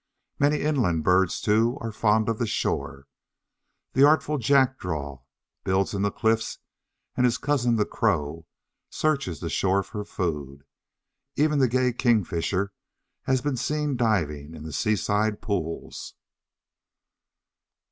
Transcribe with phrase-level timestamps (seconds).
[0.39, 3.07] Many inland birds, too, are fond of the shore.
[3.93, 5.19] The artful Jackdaw
[5.63, 6.57] builds in the cliffs,
[7.15, 8.47] and his cousin, the Crow,
[8.89, 10.63] searches the shore for food.
[11.35, 12.73] Even the gay Kingfisher
[13.25, 16.15] has been seen diving in the seaside pools.